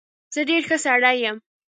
زه 0.33 0.41
ډېر 0.49 0.61
ښه 0.67 0.77
سړى 0.85 1.13
يم. 1.25 1.37